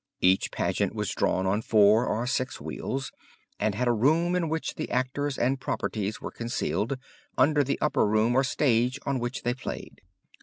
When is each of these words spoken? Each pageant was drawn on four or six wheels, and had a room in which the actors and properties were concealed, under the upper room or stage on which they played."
Each 0.19 0.49
pageant 0.49 0.95
was 0.95 1.11
drawn 1.11 1.45
on 1.45 1.61
four 1.61 2.07
or 2.07 2.25
six 2.25 2.59
wheels, 2.59 3.11
and 3.59 3.75
had 3.75 3.87
a 3.87 3.91
room 3.93 4.35
in 4.35 4.49
which 4.49 4.73
the 4.73 4.89
actors 4.89 5.37
and 5.37 5.59
properties 5.59 6.19
were 6.19 6.31
concealed, 6.31 6.97
under 7.37 7.63
the 7.63 7.77
upper 7.81 8.07
room 8.07 8.33
or 8.33 8.43
stage 8.43 8.97
on 9.05 9.19
which 9.19 9.43
they 9.43 9.53
played." 9.53 10.01